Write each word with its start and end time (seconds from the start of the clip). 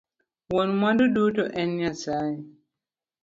Wuon 0.49 0.69
mwandu 0.79 1.05
duto 1.15 1.43
en 1.59 1.69
nyasaye 1.79 2.37